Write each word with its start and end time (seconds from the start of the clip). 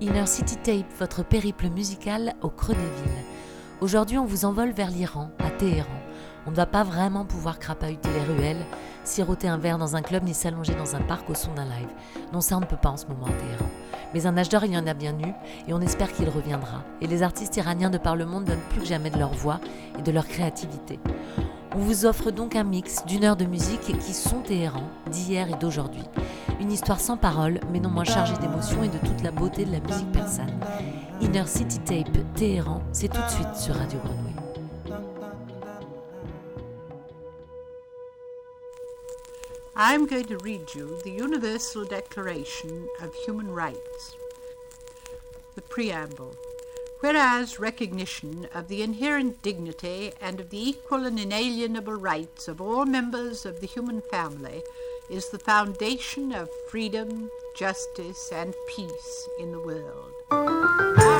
Inner 0.00 0.26
City 0.26 0.56
Tape, 0.56 0.92
votre 1.00 1.24
périple 1.24 1.68
musical 1.70 2.34
au 2.40 2.50
creux 2.50 2.74
des 2.74 2.80
villes. 2.80 3.24
Aujourd'hui, 3.80 4.16
on 4.16 4.26
vous 4.26 4.44
envole 4.44 4.70
vers 4.70 4.90
l'Iran, 4.90 5.30
à 5.40 5.50
Téhéran. 5.50 5.88
On 6.46 6.52
ne 6.52 6.56
va 6.56 6.66
pas 6.66 6.84
vraiment 6.84 7.24
pouvoir 7.24 7.58
crapahuter 7.58 8.08
les 8.12 8.32
ruelles, 8.32 8.64
siroter 9.02 9.48
un 9.48 9.58
verre 9.58 9.76
dans 9.76 9.96
un 9.96 10.02
club 10.02 10.22
ni 10.22 10.34
s'allonger 10.34 10.76
dans 10.76 10.94
un 10.94 11.00
parc 11.00 11.28
au 11.28 11.34
son 11.34 11.52
d'un 11.54 11.64
live. 11.64 11.88
Non, 12.32 12.40
ça 12.40 12.56
on 12.56 12.60
ne 12.60 12.66
peut 12.66 12.76
pas 12.76 12.90
en 12.90 12.96
ce 12.96 13.06
moment 13.06 13.26
à 13.26 13.30
Téhéran. 13.30 13.70
Mais 14.14 14.26
un 14.26 14.38
âge 14.38 14.48
d'or, 14.48 14.64
il 14.64 14.72
y 14.72 14.78
en 14.78 14.86
a 14.86 14.94
bien 14.94 15.18
eu, 15.18 15.32
et 15.66 15.74
on 15.74 15.80
espère 15.80 16.12
qu'il 16.12 16.28
reviendra. 16.28 16.84
Et 17.00 17.08
les 17.08 17.24
artistes 17.24 17.56
iraniens 17.56 17.90
de 17.90 17.98
par 17.98 18.14
le 18.14 18.24
monde 18.24 18.44
donnent 18.44 18.58
plus 18.70 18.82
que 18.82 18.86
jamais 18.86 19.10
de 19.10 19.18
leur 19.18 19.34
voix 19.34 19.58
et 19.98 20.02
de 20.02 20.12
leur 20.12 20.28
créativité. 20.28 21.00
On 21.78 21.82
vous 21.82 22.06
offre 22.06 22.32
donc 22.32 22.56
un 22.56 22.64
mix 22.64 23.04
d'une 23.06 23.22
heure 23.22 23.36
de 23.36 23.44
musique 23.44 23.96
qui 24.00 24.12
sont 24.12 24.40
Téhéran, 24.40 24.82
d'hier 25.12 25.48
et 25.48 25.56
d'aujourd'hui. 25.60 26.02
Une 26.58 26.72
histoire 26.72 26.98
sans 26.98 27.16
parole, 27.16 27.60
mais 27.70 27.78
non 27.78 27.88
moins 27.88 28.02
chargée 28.02 28.36
d'émotions 28.38 28.82
et 28.82 28.88
de 28.88 28.98
toute 28.98 29.22
la 29.22 29.30
beauté 29.30 29.64
de 29.64 29.70
la 29.70 29.78
musique 29.78 30.10
persane. 30.10 30.58
Inner 31.20 31.46
City 31.46 31.78
Tape 31.78 32.34
Téhéran, 32.34 32.82
c'est 32.92 33.06
tout 33.06 33.22
de 33.22 33.30
suite 33.30 33.54
sur 33.54 33.76
Radio 33.76 34.00
Grenouille. 34.00 34.34
I'm 39.76 40.06
going 40.06 40.24
to 40.24 40.38
read 40.42 40.74
you 40.74 40.98
the 41.04 41.12
Universal 41.12 41.84
Declaration 41.84 42.88
of 43.00 43.14
Human 43.24 43.48
Rights. 43.48 44.16
The 45.54 45.62
Preamble. 45.62 46.34
Whereas 47.00 47.60
recognition 47.60 48.48
of 48.52 48.66
the 48.66 48.82
inherent 48.82 49.40
dignity 49.42 50.12
and 50.20 50.40
of 50.40 50.50
the 50.50 50.68
equal 50.70 51.06
and 51.06 51.18
inalienable 51.18 51.94
rights 51.94 52.48
of 52.48 52.60
all 52.60 52.86
members 52.86 53.46
of 53.46 53.60
the 53.60 53.68
human 53.68 54.02
family 54.02 54.62
is 55.08 55.28
the 55.28 55.38
foundation 55.38 56.32
of 56.32 56.50
freedom, 56.68 57.30
justice, 57.56 58.30
and 58.32 58.54
peace 58.68 59.28
in 59.38 59.52
the 59.52 59.60
world. 59.60 61.17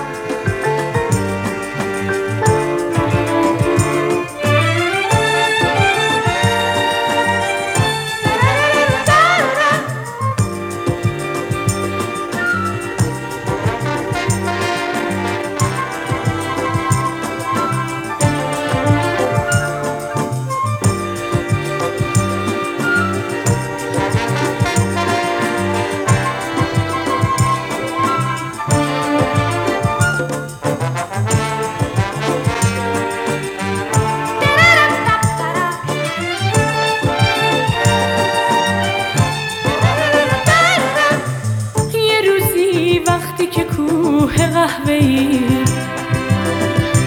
ای 44.99 45.41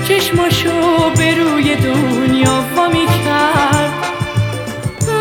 چشماشو 0.08 1.10
به 1.18 1.36
روی 1.36 1.76
دنیا 1.76 2.64
وامی 2.76 3.06
کرد. 3.06 3.94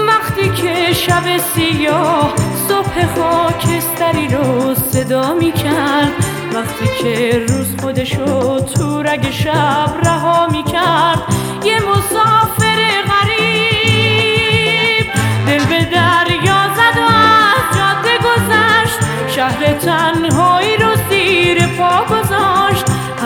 وقتی 0.09 0.49
که 0.63 0.93
شب 0.93 1.37
سیاه 1.55 2.35
صبح 2.69 3.07
خاکستری 3.15 4.29
رو 4.29 4.75
صدا 4.75 5.35
می 5.35 5.53
کرد. 5.53 6.13
وقتی 6.55 6.87
که 7.03 7.39
روز 7.49 7.77
خودشو 7.83 8.61
تو 8.61 9.03
رگ 9.03 9.31
شب 9.31 9.95
رها 10.05 10.47
می 10.47 10.65
کرد. 10.65 11.23
یه 11.65 11.81
مسافر 11.81 12.79
غریب 13.11 15.07
دل 15.47 15.65
به 15.65 15.85
دریا 15.85 16.61
زد 16.77 16.99
و 16.99 17.03
از 17.05 17.77
جاده 17.77 18.19
گذشت. 18.19 18.99
شهر 19.37 19.73
تنهایی 19.73 20.77
رو 20.77 20.89
زیر 21.11 21.67
پا 21.67 22.05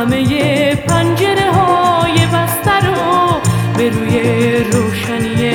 همه 0.05 0.75
پنجره 0.75 1.51
های 1.53 2.27
بسته 2.27 2.87
رو 2.87 3.41
به 3.77 3.89
روی 3.89 4.21
روشنی 4.73 5.51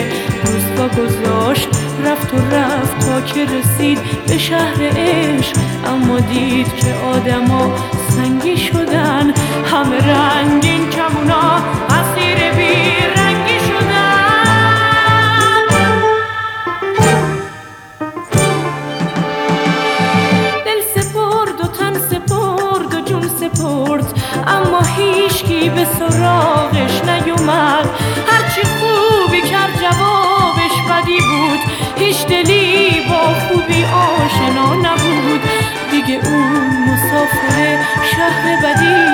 روز 0.46 0.64
پا 0.78 0.88
گذاشت. 0.88 1.68
رفت 2.06 2.34
و 2.34 2.56
رفت 2.56 3.00
تا 3.00 3.22
که 3.22 3.46
رسید 3.46 4.00
به 4.28 4.38
شهر 4.38 4.78
عشق 4.82 5.56
اما 5.86 6.20
دید 6.20 6.76
که 6.76 6.94
آدما 6.94 7.76
سنگی 8.10 8.58
شدن. 8.58 9.34
همه 9.72 9.98
رنگین 10.08 10.90
کمونا 10.90 11.62
اما 24.80 24.88
هیچکی 24.88 25.70
به 25.70 25.86
سراغش 26.00 27.02
نیومد. 27.04 27.90
هرچی 28.28 28.62
خوبی 28.64 29.42
کرد 29.42 29.74
جوابش 29.82 30.76
بدی 30.90 31.20
بود. 31.20 31.60
هیچ 31.98 32.28
دلی 32.28 33.02
با 33.10 33.34
خوبی 33.48 33.86
آشنا 33.86 34.74
نبود. 34.74 35.42
دیگه 35.92 36.20
اون 36.26 36.84
مسافر 36.84 37.78
شهر 38.16 38.62
بدی 38.64 39.06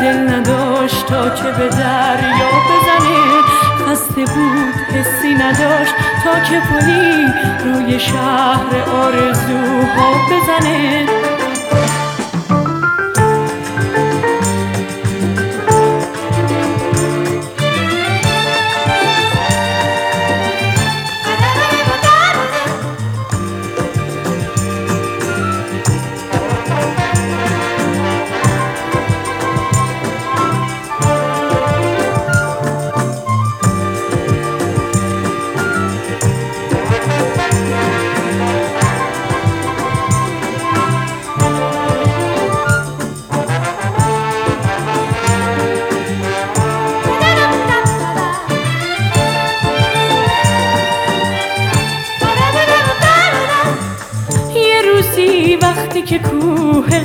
دل 0.00 0.34
نداشت 0.34 1.06
تا 1.06 1.30
که 1.30 1.42
به 1.42 1.68
دریا 1.68 2.52
بزنه. 2.68 3.42
خسته 3.86 4.24
بود 4.24 4.74
حسی 4.94 5.34
نداشت 5.34 5.94
تا 6.24 6.40
که 6.40 6.60
پلی 6.60 7.26
روی 7.64 8.00
شهر 8.00 8.90
آرزوها 8.92 10.12
بزنه. 10.30 11.21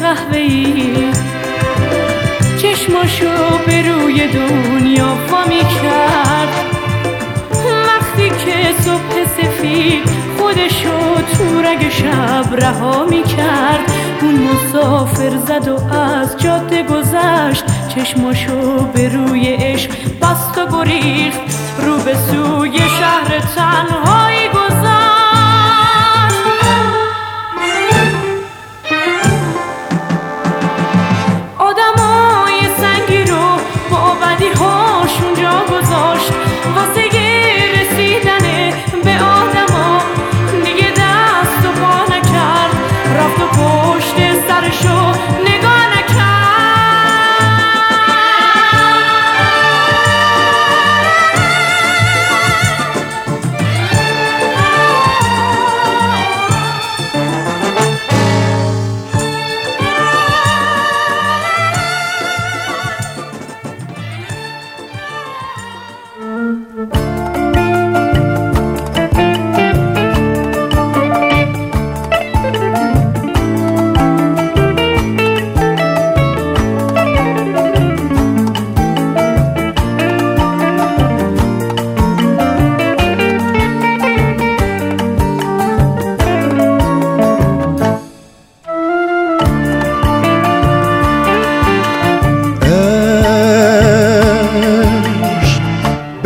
قهوه 0.08 0.38
ای 0.38 1.12
چشماشو 2.62 3.58
به 3.66 3.82
روی 3.82 4.28
دنیا 4.28 5.18
وامی 5.32 5.60
کرد. 5.60 6.48
وقتی 7.88 8.30
که 8.30 8.82
صبح 8.82 9.26
سفید 9.38 10.04
خودشو 10.38 11.16
تو 11.38 11.62
رگ 11.62 11.90
شب 11.90 12.56
رها 12.56 13.06
می 13.06 13.24
کرد. 13.24 13.92
اون 14.22 14.36
مسافر 14.36 15.38
زد 15.38 15.68
و 15.68 15.94
از 15.94 16.38
جاده 16.38 16.84
گذشت. 16.84 17.64
چشماشو 17.96 18.88
به 18.94 19.10
روی 19.10 19.48
عشق 19.48 19.92
بست 20.22 20.58
و 20.58 20.78
گریخت. 20.78 21.40
رو 21.86 21.98
به 21.98 22.14
سوی 22.14 22.78
شهر 22.78 23.40
تنهایی 23.56 24.37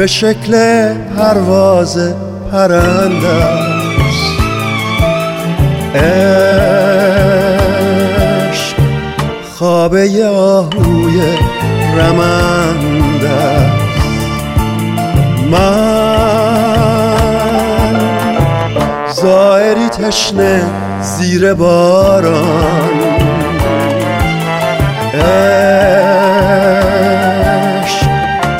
به 0.01 0.07
شکل 0.07 0.53
پرواز 1.17 2.13
پرنده 2.51 3.27
است 3.27 4.41
عشق 8.55 8.75
خوابه 9.57 10.25
آهوی 10.27 11.21
رمنده 11.97 13.29
است. 13.29 14.05
من 15.51 15.91
زائری 19.13 19.89
تشنه 19.89 20.63
زیر 21.01 21.53
باران. 21.53 23.01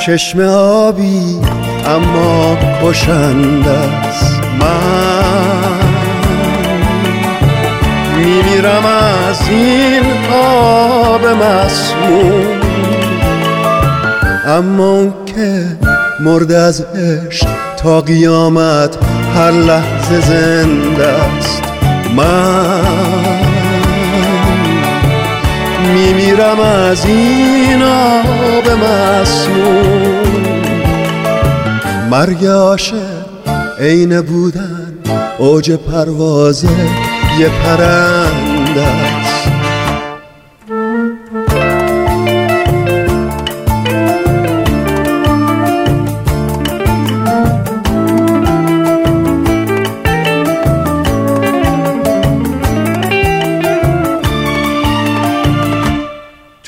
چشم 0.05 0.39
آبی 0.39 1.39
اما 1.85 2.57
کشند 2.83 3.67
است 3.67 4.41
من. 4.59 5.81
میمیرم 8.17 8.85
از 8.85 9.49
این 9.49 10.03
آب 10.33 11.21
مسموم. 11.25 12.61
اما 14.47 14.91
اون 14.91 15.13
که 15.25 15.65
مرد 16.19 16.51
از 16.51 16.81
عشق 16.81 17.47
تا 17.77 18.01
قیامت 18.01 18.97
هر 19.35 19.51
لحظه 19.51 20.21
زنده 20.21 21.07
است. 21.07 21.63
من. 22.15 23.50
میمیرم 25.93 26.59
از 26.59 27.05
این 27.05 27.83
آب 27.83 28.69
مسموم. 28.69 30.21
مرگ 32.11 32.45
عاشق 32.45 32.95
عین 33.79 34.21
بودن 34.21 34.93
اوج 35.37 35.71
پروازه 35.71 36.67
یه 37.39 37.49
پرنده. 37.49 39.10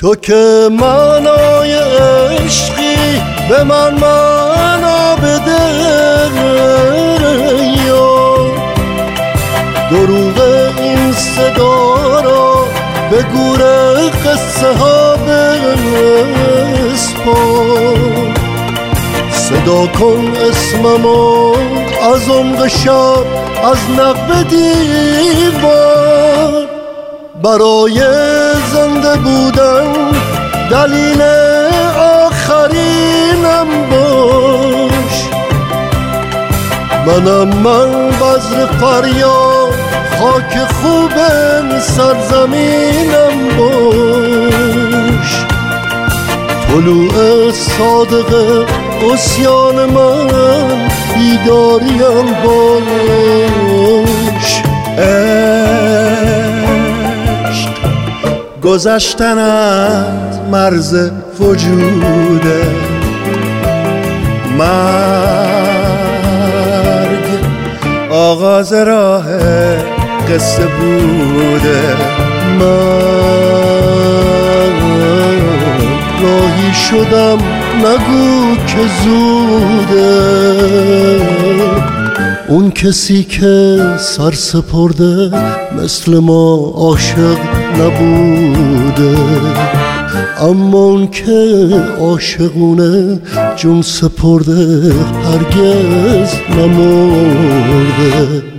تو 0.04 0.14
که 0.14 0.68
منای 0.70 1.74
عشقی 1.74 3.22
به 3.48 3.64
من 3.64 3.94
معنا 3.94 5.16
بده 5.16 6.28
دروغ 9.90 10.38
این 10.78 11.12
صدا 11.12 12.20
را 12.20 12.66
به 13.10 13.22
گور 13.22 13.60
قصه 14.08 14.72
ها 14.78 15.16
بسپار 16.86 17.98
صدا 19.32 19.86
کن 19.86 20.32
اسممو 20.50 21.54
از 22.14 22.28
عمق 22.28 22.66
شب 22.68 23.24
از 23.64 23.78
نقب 23.98 24.48
دیوار. 24.48 25.94
برای 27.42 28.00
زنده 28.72 29.16
بودن 29.16 29.86
دلیل 30.70 31.22
آخرینم 31.98 33.68
باش. 33.90 35.28
منم 37.06 37.48
من 37.48 38.08
بذر 38.08 38.66
فریاد 38.66 39.74
خاک 40.18 40.58
خوب 40.82 41.12
سرزمینم 41.80 43.36
باش. 43.58 45.30
طلوع 46.68 47.52
صادق 47.52 48.30
اسیان 49.12 49.76
من 49.84 50.28
بیداریم 51.14 52.26
باش. 52.44 52.64
گذشتن 58.64 59.38
از 59.38 60.38
مرز 60.50 61.10
وجوده. 61.40 62.66
مرگ 64.58 65.24
آغاز 68.10 68.72
راه 68.72 69.24
قصه 70.30 70.66
بوده. 70.66 71.96
من 72.58 72.64
راهی 76.22 76.74
شدم 76.74 77.38
نگو 77.78 78.56
که 78.66 78.80
زوده. 79.04 80.34
اون 82.48 82.70
کسی 82.70 83.24
که 83.24 83.78
سر 83.98 84.32
سپرده 84.32 85.30
مثل 85.82 86.18
ما 86.18 86.72
عاشق 86.76 87.38
نبوده. 87.80 89.18
اما 90.40 90.78
اون 90.78 91.10
که 91.10 91.68
عاشقونه 92.00 93.20
جون 93.56 93.82
سپرده 93.82 94.92
هرگز 95.24 96.34
نمرده. 96.50 98.53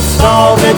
گفتا 0.00 0.54
به 0.54 0.72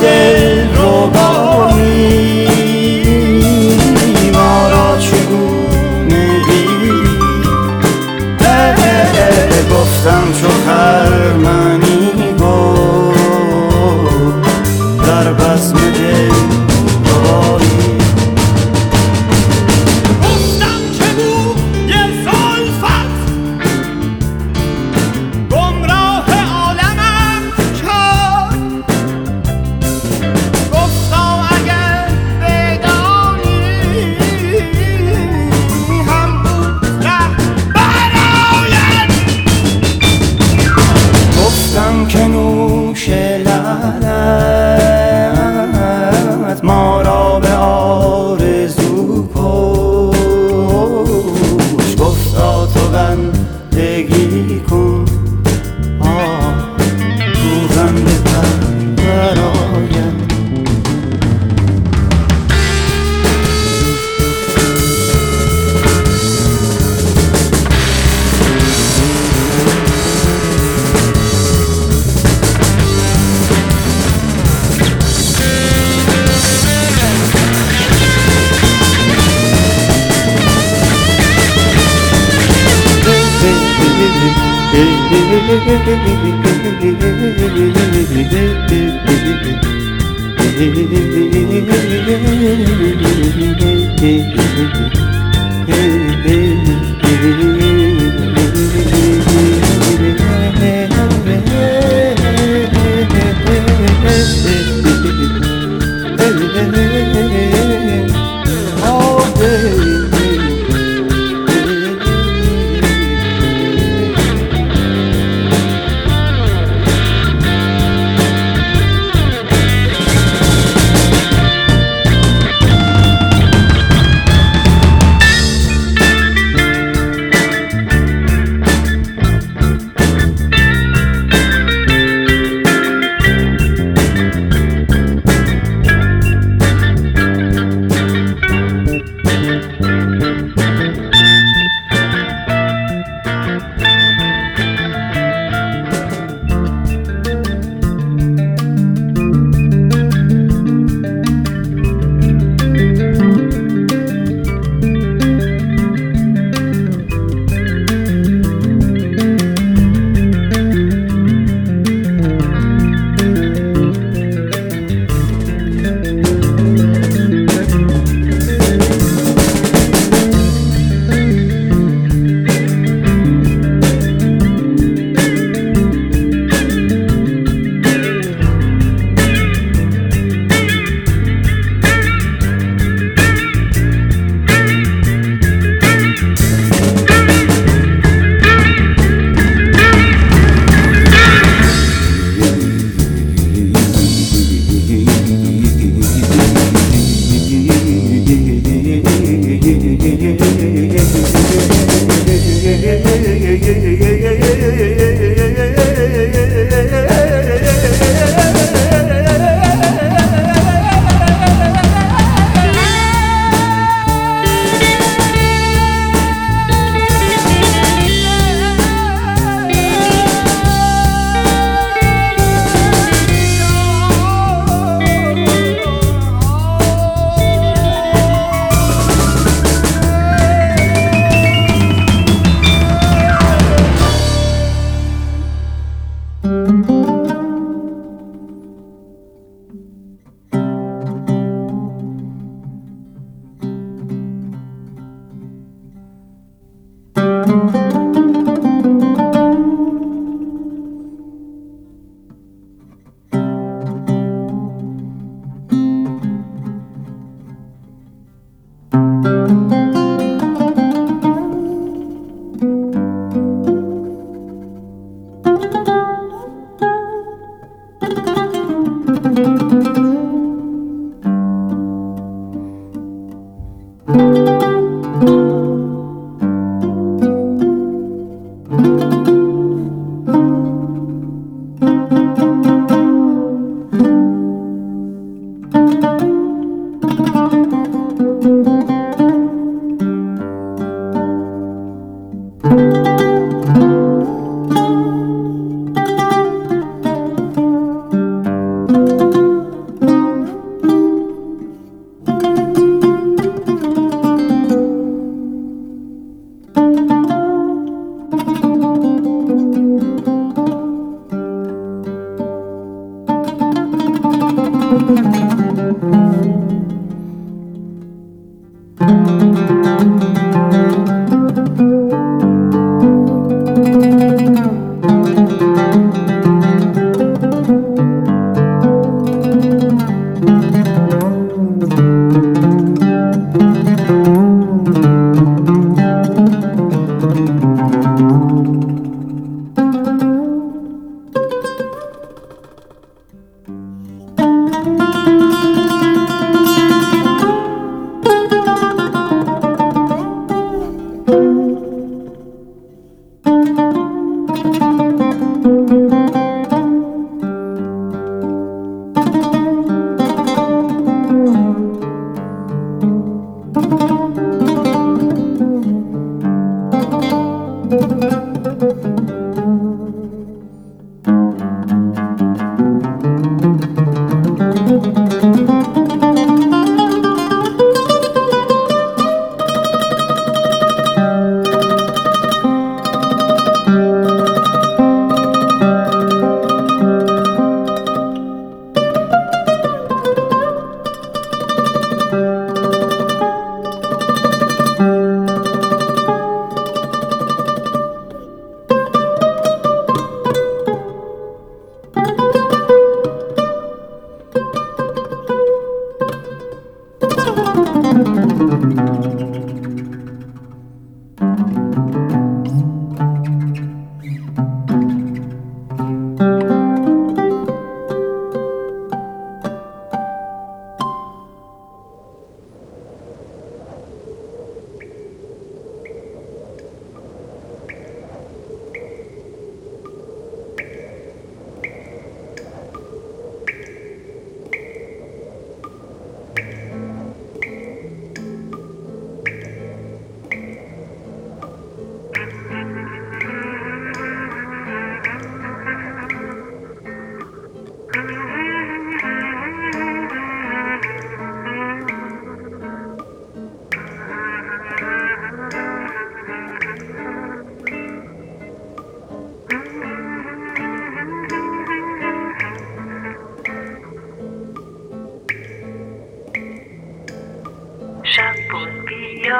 شب 344.82 345.31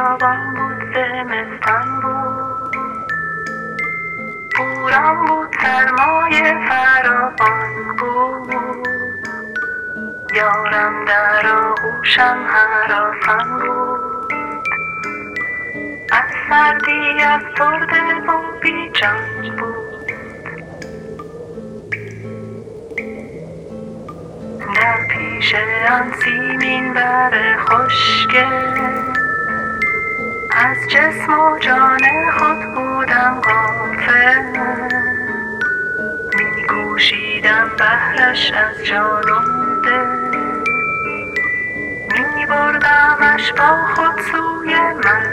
بیابان 0.03 0.55
بود 0.55 0.95
زمستان 0.95 2.01
بود 2.01 2.77
پوران 4.55 5.27
بود 5.27 5.49
سرمایه 5.63 6.55
فراوان 6.69 7.97
بود 7.99 8.55
یارم 10.35 11.05
در 11.05 11.47
آغوشم 11.47 12.47
هراسان 12.49 13.59
بود 13.59 14.33
از 16.13 16.31
سردی 16.49 17.23
از 17.23 17.43
ترده 17.57 18.15
و 18.29 18.61
بیجان 18.61 19.57
بود 19.59 20.13
در 24.75 25.07
پیش 25.09 25.55
آن 25.91 26.13
سیمین 26.25 26.95
بر 26.95 27.57
خشکه 27.57 28.47
جسم 30.93 31.41
و 31.41 31.59
جان 31.59 32.01
خود 32.39 32.75
بودم 32.75 33.41
غافل. 33.41 34.43
می 36.35 36.67
کوشیدم 36.67 37.71
بهرش 37.79 38.53
از 38.53 38.85
جان 38.87 39.31
و 39.31 39.41
می 42.37 42.47
بردمش 42.47 43.53
با 43.53 43.87
خود 43.95 44.21
سوی 44.21 44.75
منزل 44.75 45.32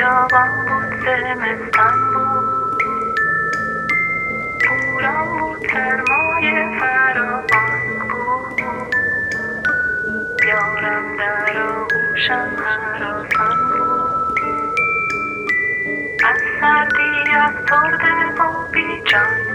بیابان 0.00 0.64
بود 0.66 1.04
زمستان 1.04 2.12
بود 2.12 2.82
پوران 4.64 5.38
بود 5.38 5.66
سرمایه 5.72 6.78
فراوان 6.80 8.08
بود 8.08 8.62
یارم 10.48 11.16
در 11.16 11.62
آغوشم 11.62 12.50
هراسان 12.64 13.68
بود 13.68 14.40
از 16.24 16.40
سردی 16.60 17.30
از 17.40 17.54
ترده 17.68 18.42
و 18.42 18.68
بیجان 18.72 19.49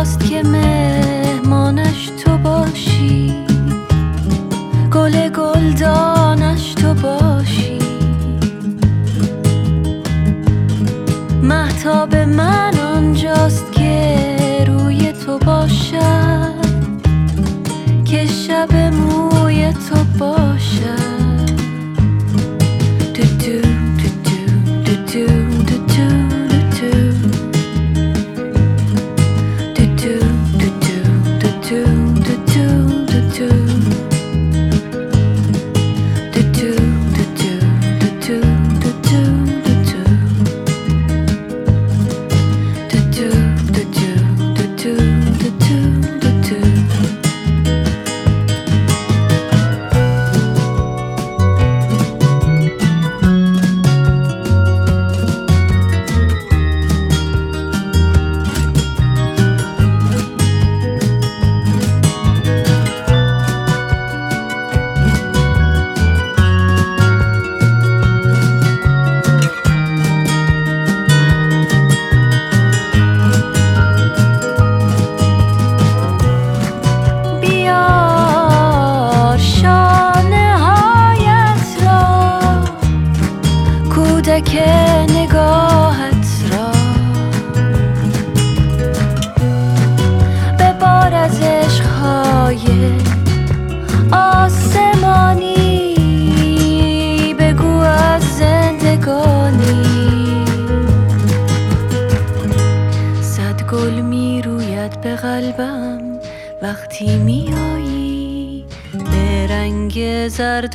هاست 0.00 0.30
که 0.30 0.42
مهمانش 0.42 2.10
تو 2.24 2.38
باشی. 2.38 3.34
گل 4.92 5.28
گلدانش 5.28 6.74
تو 6.74 6.94
باشی. 6.94 7.78
محتاب 11.42 12.16
من 12.16 12.74
آنجاست 12.96 13.72
که 13.72 14.64
روی 14.66 15.12
تو 15.12 15.38
باشد. 15.38 16.54
که 18.04 18.26
شب 18.26 18.74
موی 18.74 19.72
تو 19.72 20.04
باشی 20.18 20.59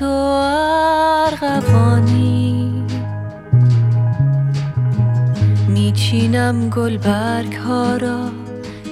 تو 0.05 0.11
ارغوانی. 1.27 2.83
میچینم 5.67 6.69
گل 6.69 6.97
برگ 6.97 7.53
ها 7.53 7.97
را. 7.97 8.19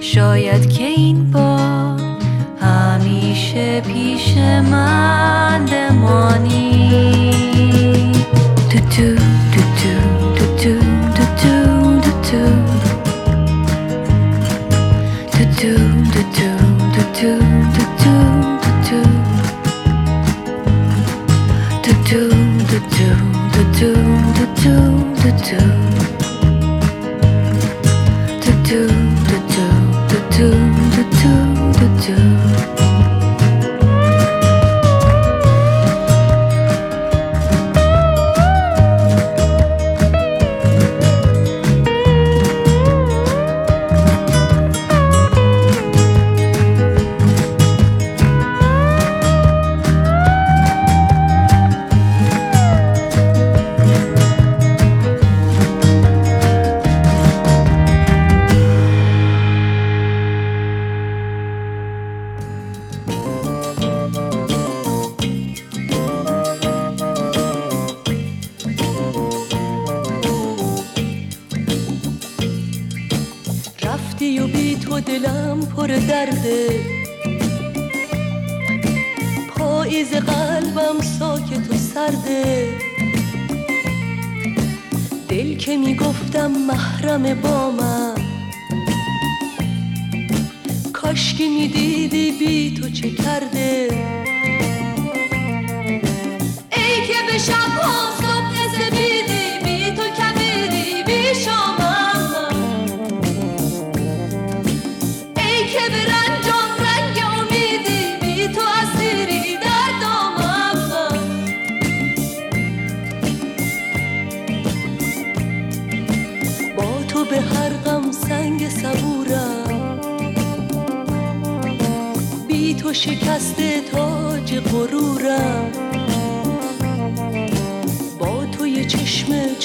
شاید 0.02 0.70
که 0.70 0.84
این 0.84 1.32
با 1.32 1.58
همیشه 2.62 3.82
پیش 3.82 4.38
من 4.72 5.66
دمانی 5.66 6.92
تو 8.70 8.80
تو 8.80 9.16
تو 9.52 9.62
تو 9.62 10.13
do 24.64 24.70
do 25.22 25.32
do. 25.44 25.83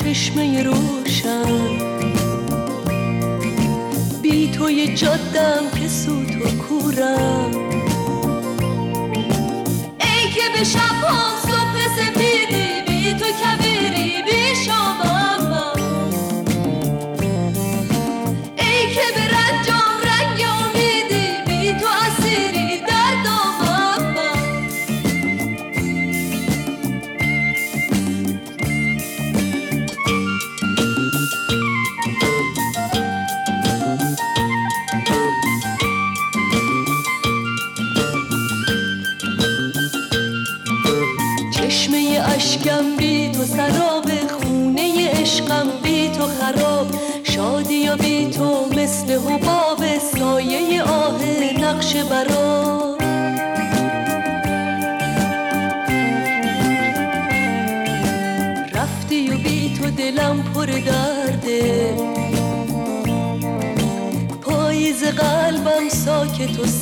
چشمه 0.09 0.62
روشن. 0.62 1.79
بی 4.23 4.51
توی 4.51 4.94
جادم 4.94 5.71
که 5.81 5.88
سوت 5.88 6.37
و 6.37 6.62
کورم. 6.62 7.51
ای 10.01 10.31
که 10.31 10.42
به 10.59 10.64
شب 10.64 11.05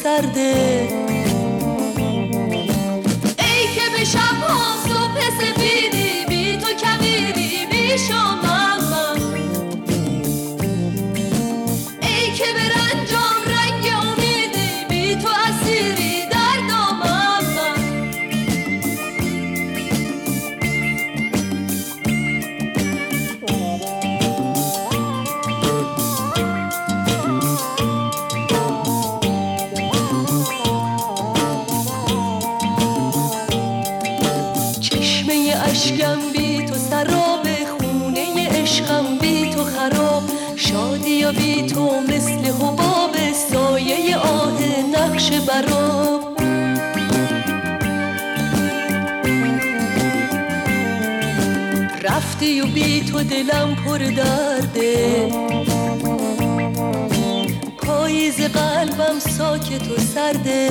ساکت 0.06 0.86
و 41.26 41.32
بی 41.32 41.62
تو 41.62 42.00
مثل 42.00 42.44
حباب 42.44 43.16
سایه 43.52 44.16
آه 44.16 44.58
نقش 44.94 45.30
براب 45.32 46.38
رفتی 52.02 52.60
و 52.60 52.66
بی 52.66 53.00
تو 53.00 53.22
دلم 53.22 53.76
پر 53.86 53.98
درده. 53.98 55.28
پاییز 57.78 58.40
قلبم 58.40 59.18
ساکت 59.18 59.90
و 59.90 60.00
سرده. 60.14 60.68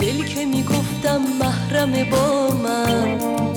دل 0.00 0.24
که 0.24 0.44
می‌گفتم 0.44 1.20
محرم 1.40 2.10
با 2.10 2.48
من. 2.62 3.51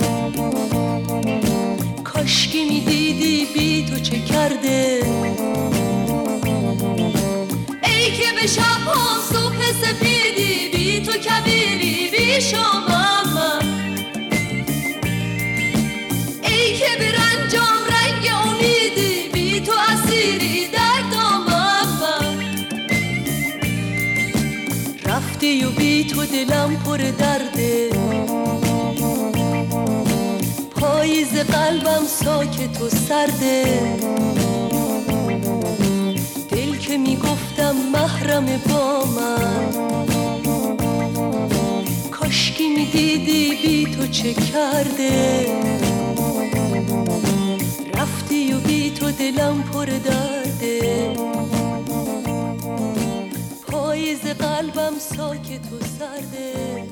کاشکی 2.56 2.64
می‌دیدی 2.64 3.46
بی 3.54 3.84
تو 3.90 3.98
چه 3.98 4.18
کرده؟ 4.18 5.02
ای 7.82 8.10
که 8.10 8.32
به 8.40 8.46
شب 8.46 8.86
ها 8.86 9.20
صبح 9.32 9.72
سپیدی 9.82 10.68
بی 10.72 11.06
تو 11.06 11.12
کبیری 11.12 12.10
بی 12.10 12.40
شامم 12.40 13.60
ای 16.42 16.78
که 16.78 16.90
به 16.98 17.12
رنجام 17.12 17.78
رنگ 17.90 18.30
امیدی 18.44 19.28
بی 19.32 19.60
تو 19.60 19.72
اسیری 19.88 20.68
در 20.68 21.00
دامم 21.12 22.38
رفتی 25.04 25.64
و 25.64 25.70
بی 25.70 26.04
تو 26.04 26.26
درده 27.18 27.55
قلبم 31.66 32.06
ساکت 32.06 32.80
و 32.80 32.88
سرده. 32.88 33.82
دل 36.50 36.76
که 36.76 36.98
می‌گفتم 36.98 37.74
محرم 37.92 38.46
با 38.68 39.04
من. 39.04 39.72
کاشکی 42.10 42.68
می‌دیدی 42.68 43.56
بی 43.62 43.96
تو 43.96 44.06
چه 44.06 44.34
کرده. 44.34 45.46
رفتی 47.94 48.52
و 48.52 48.60
بی 48.60 48.90
تو 48.90 49.10
دلم 49.10 49.62
پر 49.62 49.86
درده. 49.86 51.16
پاییز 53.68 54.20
قلبم 54.20 54.92
ساکت 55.16 55.72
و 55.72 55.78
سرده. 55.98 56.86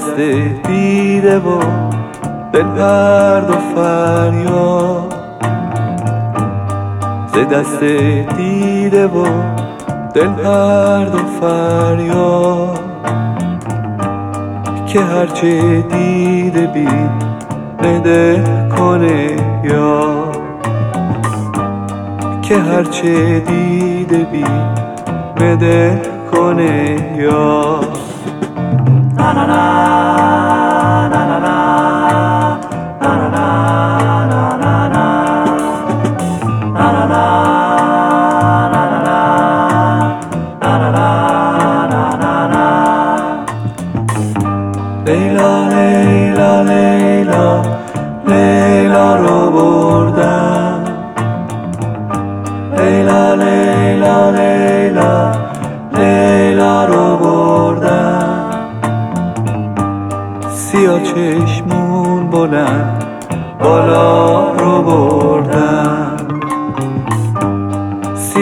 دست 0.00 0.20
دیده 0.66 1.38
و 1.38 1.60
دل 2.52 2.62
پرد 2.62 3.50
و 3.50 3.54
فریاد 3.74 5.14
ز 7.26 7.54
دست 7.54 7.84
دیده 8.36 9.06
و 9.06 9.26
دل 10.14 10.28
پرد 10.28 11.14
و 11.14 11.18
فریاد 11.40 12.78
که 14.86 15.00
هرچه 15.00 15.80
دیده 15.80 16.66
بی 16.66 16.88
نده 17.82 18.44
کنه 18.78 19.36
یا 19.64 20.24
که 22.42 22.58
هرچه 22.58 23.40
دیده 23.40 24.18
بی 24.18 24.44
بده 25.36 26.02
کنه 26.32 26.96
یا 27.16 27.80
na 29.34 29.46
na 29.46 29.46
na. 29.46 29.99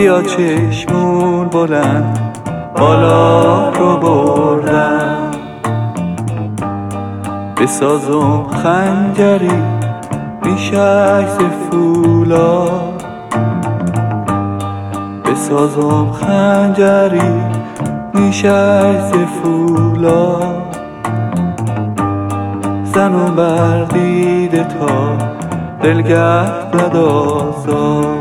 چشمون 0.08 1.48
بلند 1.48 2.18
بالا 2.78 3.70
رو 3.70 3.96
بردم 3.96 5.30
بسازم 7.60 8.46
خنجری 8.62 9.62
میشک 10.44 11.38
فولا. 11.70 12.68
بسازم 15.24 16.12
خنجری 16.12 17.32
میشک 18.14 19.14
فولا. 19.42 20.36
زنم 22.84 23.34
بر 23.36 23.84
دیده 23.84 24.64
تا 24.64 25.16
دلگرد 25.82 26.76
ندازم. 26.76 28.17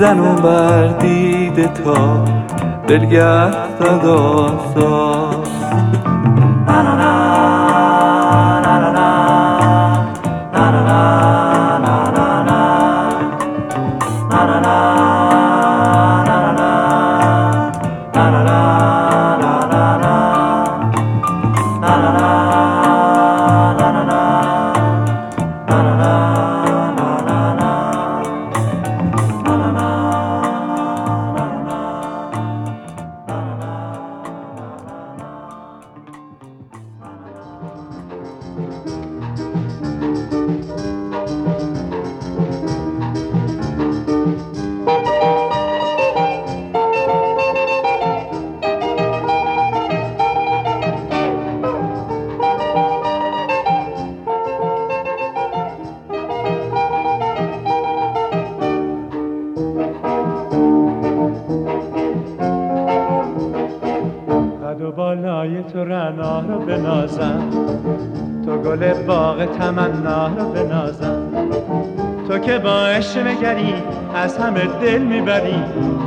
زنم 0.00 0.36
بر 0.36 0.86
دیده 0.86 1.68
تا 1.68 2.24
دلگرد 2.88 3.82
ندازم 3.82 5.09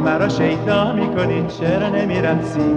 مرا 0.06 0.30
شیدا 0.30 0.94
می‌کنی 0.94 1.46
چرا 1.48 1.90
نمی‌رسی؟ 1.90 2.76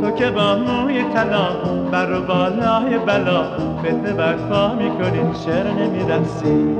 تو 0.00 0.10
که 0.10 0.30
با 0.30 0.56
موی 0.56 1.04
طلا 1.14 1.48
بر 1.92 2.12
و 2.12 2.22
بالای 2.22 2.98
بلا 3.06 3.42
فتنه 3.82 4.12
برپا 4.12 4.74
می‌کنی 4.74 5.20
چرا 5.44 5.72
نمی‌رسی؟ 5.72 6.76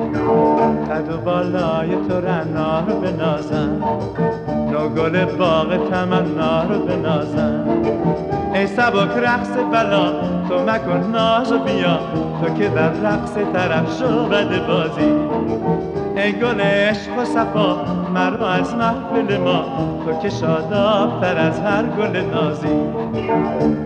قد 0.91 1.13
و 1.13 1.17
بالای 1.17 1.89
تو 2.09 2.21
رنا 2.21 2.81
رو 2.81 3.01
بنازم 3.01 3.83
نو 4.73 4.89
گل 4.89 5.25
باغ 5.25 5.91
تمنا 5.91 6.63
رو 6.63 6.79
بنازم. 6.79 7.65
ای 8.55 8.67
سبک 8.67 9.17
رقص 9.17 9.51
بلا 9.73 10.13
تو 10.49 10.65
مکن 10.67 11.11
ناز 11.13 11.53
بیا 11.53 11.99
تو 12.41 12.55
که 12.55 12.69
در 12.69 12.91
رقص 12.91 13.35
طرف 13.53 13.99
شو 13.99 14.29
بازی. 14.69 15.13
ای 16.17 16.33
گل 16.33 16.61
عشق 16.61 17.19
و 17.19 17.25
صفا 17.25 17.77
مرا 18.15 18.49
از 18.49 18.75
محفل 18.75 19.37
ما 19.37 19.65
تو 20.05 20.19
که 20.23 20.29
شاداب 20.29 21.21
تر 21.21 21.39
از 21.39 21.61
هر 21.61 21.83
گل 21.83 22.21
نازی. 22.21 22.69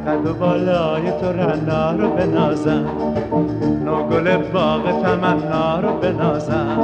قد 0.06 0.26
و 0.26 0.34
بالای 0.34 1.10
تو 1.20 1.26
رنا 1.26 1.92
رو 1.92 2.10
بنازم 2.10 2.84
نو 3.84 4.08
گل 4.08 4.36
باغ 4.36 5.02
تمنا 5.02 5.80
رو 5.80 5.92
بنازم. 5.98 6.78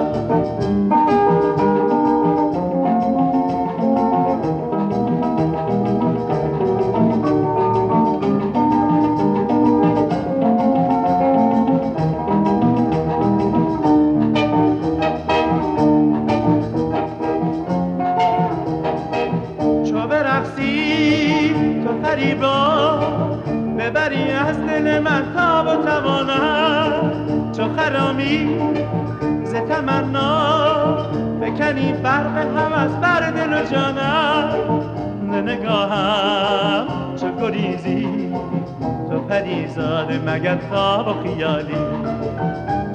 تو 22.18 22.24
فریبا 22.24 23.00
ببری 23.78 24.30
از 24.30 24.66
دل 24.66 24.98
من 24.98 25.22
تاب 25.36 25.66
و 25.66 25.82
توانم 25.82 27.12
چو 27.56 27.62
خرامی 27.76 28.58
ز 29.44 29.54
تمنا 29.54 30.96
بکنی 31.40 31.92
برق 31.92 32.36
هم 32.36 32.72
از 32.72 33.00
بر 33.00 33.30
دل 33.30 33.52
و 33.52 33.66
جانم 33.72 34.50
ز 35.30 35.34
نگاهم 35.34 36.86
چو 37.20 37.26
گریزی 37.40 38.32
تو 39.10 39.20
پریزاده 39.20 40.20
مگر 40.26 40.58
خواب 40.70 41.08
و 41.08 41.22
خیالی. 41.22 41.74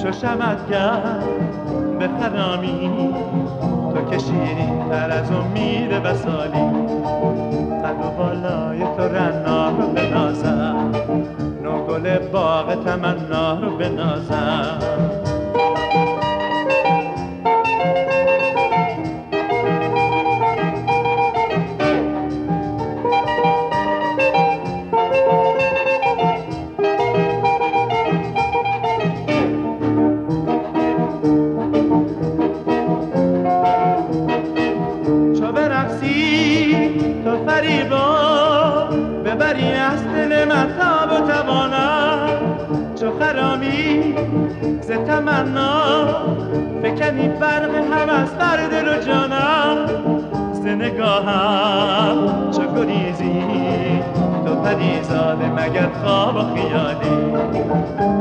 چو 0.03 0.11
شمت 0.11 0.67
به 1.99 2.09
خرامی 2.19 3.13
تو 3.93 4.05
که 4.11 4.17
شیرین 4.17 4.89
تر 4.89 5.11
از 5.11 5.31
امید 5.31 5.91
وسالی 6.03 6.93
قد 6.93 7.02
و 7.93 8.11
بالای 8.17 8.79
تو 8.79 9.03
رنا 9.03 9.69
رو 9.69 9.87
بنازم. 9.87 10.91
نو 11.63 11.85
گل 11.85 12.19
باغ 12.19 12.83
تمنا 12.83 13.59
رو 13.59 13.77
بنازم. 13.77 15.22
تمنا. 45.13 46.05
فکنی 46.83 47.27
برق 47.27 47.69
از 48.09 48.37
بر 48.37 48.67
دل 48.71 48.87
و 48.89 49.01
جانم. 49.01 49.77
ز 50.53 50.65
نگاهم 50.65 52.17
چو 52.51 52.61
گریزی 52.75 53.43
تو 54.45 54.55
پریزاده 54.55 55.49
مگر 55.49 55.89
خواب 56.03 56.35
و 56.35 56.39
خیالی؟ 56.39 57.33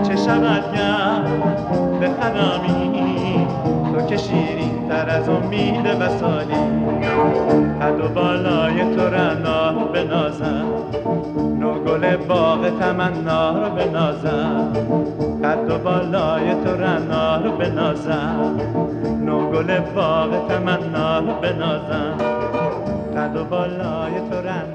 چه 0.03 0.17
شود 0.17 0.65
به 2.01 2.11
خرامی 2.21 3.47
تو 3.95 4.07
که 4.07 4.17
شیرین 4.17 4.89
تر 4.89 5.11
از 5.11 5.29
امید 5.29 5.87
وسالی 6.01 6.65
قد 7.81 8.01
و 8.05 8.09
بالای 8.09 8.97
تو 8.97 9.07
رنا 9.07 9.73
بنازم. 9.73 10.65
نو 11.61 11.75
گل 11.75 12.17
باغ 12.17 12.79
تمنا 12.81 13.51
رو 13.51 13.71
بنازم. 13.71 14.73
و 15.73 15.79
بالای 15.79 16.55
تو 16.65 16.71
رنا 16.71 17.37
رو 17.37 17.57
بنازم. 17.57 18.61
نو 19.25 19.51
گل 19.51 19.81
باغ 19.81 20.49
تمنا 20.49 21.19
رو 21.19 21.35
بنازم. 21.41 22.17
قد 23.17 23.37
و 23.37 23.45
بالای 23.45 24.13
تو 24.31 24.37
رنا 24.37 24.72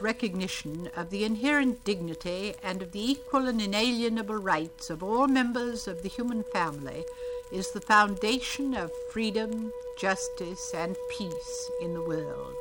Recognition 0.00 0.90
of 0.96 1.10
the 1.10 1.24
inherent 1.24 1.84
dignity 1.84 2.54
and 2.62 2.80
of 2.82 2.92
the 2.92 3.10
equal 3.10 3.48
and 3.48 3.60
inalienable 3.60 4.36
rights 4.36 4.88
of 4.88 5.02
all 5.02 5.28
members 5.28 5.86
of 5.86 6.02
the 6.02 6.08
human 6.08 6.42
family 6.42 7.04
is 7.52 7.70
the 7.70 7.80
foundation 7.80 8.74
of 8.74 8.90
freedom, 9.10 9.72
justice, 9.98 10.72
and 10.74 10.96
peace 11.10 11.70
in 11.82 11.92
the 11.94 12.02
world. 12.02 12.54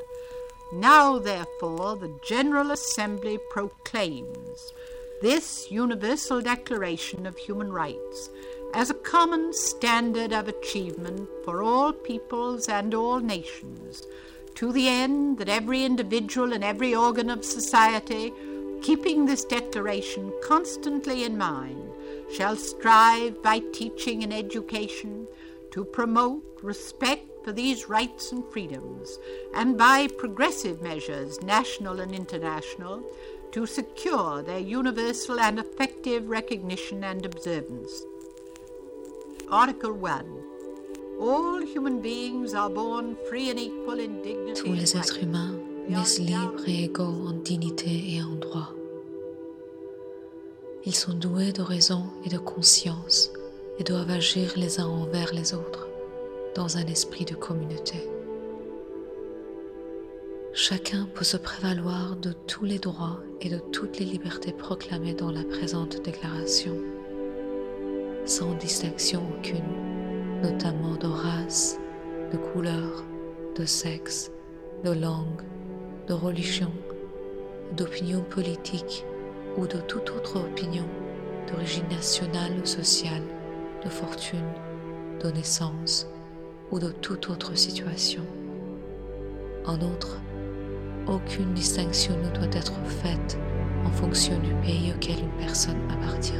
Now, 0.73 1.17
therefore, 1.17 1.95
the 1.95 2.13
General 2.23 2.71
Assembly 2.71 3.39
proclaims 3.49 4.73
this 5.21 5.71
Universal 5.71 6.41
Declaration 6.41 7.25
of 7.25 7.37
Human 7.37 7.71
Rights 7.71 8.29
as 8.73 8.89
a 8.89 8.95
common 8.95 9.51
standard 9.53 10.31
of 10.31 10.47
achievement 10.47 11.27
for 11.43 11.63
all 11.63 11.91
peoples 11.91 12.69
and 12.69 12.93
all 12.93 13.19
nations, 13.19 14.03
to 14.55 14.71
the 14.71 14.87
end 14.87 15.37
that 15.37 15.49
every 15.49 15.83
individual 15.83 16.53
and 16.53 16.63
every 16.63 16.93
organ 16.93 17.29
of 17.29 17.45
society, 17.45 18.33
keeping 18.81 19.25
this 19.25 19.45
declaration 19.45 20.33
constantly 20.43 21.23
in 21.23 21.37
mind, 21.37 21.91
shall 22.31 22.55
strive 22.55 23.41
by 23.41 23.59
teaching 23.73 24.23
and 24.23 24.33
education 24.33 25.27
to 25.71 25.83
promote 25.83 26.43
respect 26.61 27.29
for 27.43 27.51
these 27.51 27.87
rights 27.87 28.31
and 28.31 28.43
freedoms, 28.51 29.17
and 29.55 29.77
by 29.77 30.07
progressive 30.17 30.81
measures, 30.81 31.41
national 31.41 31.99
and 31.99 32.13
international, 32.13 33.03
to 33.51 33.65
secure 33.65 34.43
their 34.43 34.59
universal 34.59 35.39
and 35.39 35.57
effective 35.57 36.27
recognition 36.27 37.03
and 37.03 37.25
observance. 37.25 38.03
Article 39.49 39.93
1. 39.93 40.38
Tous 44.55 44.71
les 44.71 44.95
êtres 44.95 45.21
humains 45.21 45.53
naissent 45.89 46.19
libres 46.19 46.63
et 46.65 46.85
égaux 46.85 47.27
en 47.27 47.33
dignité 47.33 48.15
et 48.15 48.23
en 48.23 48.35
droit. 48.35 48.73
Ils 50.85 50.95
sont 50.95 51.13
doués 51.13 51.51
de 51.51 51.61
raison 51.61 52.03
et 52.25 52.29
de 52.29 52.37
conscience 52.37 53.33
et 53.79 53.83
doivent 53.83 54.11
agir 54.11 54.53
les 54.55 54.79
uns 54.79 54.87
envers 54.87 55.33
les 55.33 55.53
autres 55.53 55.89
dans 56.55 56.77
un 56.77 56.85
esprit 56.85 57.25
de 57.25 57.35
communauté. 57.35 58.09
Chacun 60.53 61.05
peut 61.13 61.25
se 61.25 61.37
prévaloir 61.37 62.15
de 62.15 62.31
tous 62.47 62.63
les 62.63 62.79
droits 62.79 63.19
et 63.41 63.49
de 63.49 63.59
toutes 63.59 63.99
les 63.99 64.05
libertés 64.05 64.53
proclamées 64.53 65.13
dans 65.13 65.31
la 65.31 65.43
présente 65.43 66.01
déclaration, 66.01 66.77
sans 68.25 68.53
distinction 68.53 69.21
aucune, 69.37 69.88
notamment 70.41 70.95
de 70.95 71.07
race, 71.07 71.79
de 72.31 72.37
couleur, 72.37 73.03
de 73.55 73.65
sexe, 73.65 74.31
de 74.83 74.91
langue, 74.91 75.41
de 76.07 76.13
religion, 76.13 76.71
d'opinion 77.75 78.21
politique 78.21 79.05
ou 79.57 79.67
de 79.67 79.79
toute 79.81 80.09
autre 80.11 80.39
opinion 80.39 80.85
d'origine 81.51 81.87
nationale 81.89 82.53
ou 82.61 82.65
sociale, 82.65 83.23
de 83.83 83.89
fortune, 83.89 84.51
de 85.23 85.31
naissance 85.31 86.07
ou 86.71 86.79
de 86.79 86.91
toute 86.91 87.29
autre 87.29 87.57
situation. 87.57 88.23
En 89.65 89.75
outre, 89.81 90.19
aucune 91.07 91.53
distinction 91.53 92.15
ne 92.17 92.29
doit 92.29 92.53
être 92.53 92.73
faite 92.85 93.37
en 93.85 93.91
fonction 93.91 94.37
du 94.39 94.53
pays 94.55 94.93
auquel 94.95 95.19
une 95.19 95.45
personne 95.45 95.79
appartient. 95.89 96.33